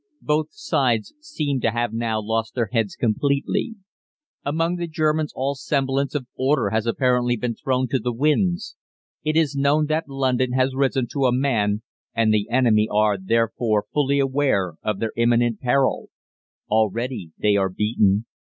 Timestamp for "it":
9.23-9.37